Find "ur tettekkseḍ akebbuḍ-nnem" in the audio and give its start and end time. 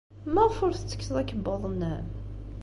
0.65-2.07